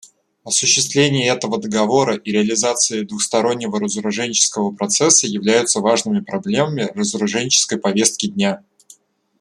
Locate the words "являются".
5.27-5.79